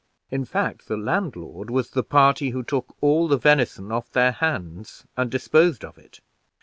In 0.31 0.45
fact, 0.45 0.87
the 0.87 0.97
landlord 0.97 1.69
was 1.69 1.91
the 1.91 2.01
party 2.01 2.49
who 2.49 2.63
took 2.63 2.95
all 3.01 3.27
the 3.27 3.37
venison 3.37 3.91
off 3.91 4.09
their 4.11 4.31
hands, 4.31 5.05
and 5.15 5.29
disposed 5.29 5.85
of 5.85 5.95
it. 5.99 6.19